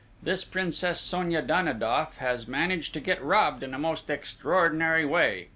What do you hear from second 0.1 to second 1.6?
This Princess Sonia